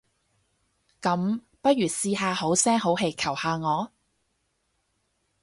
[0.99, 3.91] 噉，不如試下好聲好氣求下我？